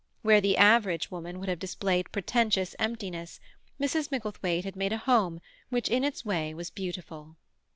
[0.23, 3.39] Where the average woman would have displayed pretentious emptiness,
[3.79, 4.09] Mrs.
[4.09, 7.37] Micklethwaite had made a home which in its way was beautiful.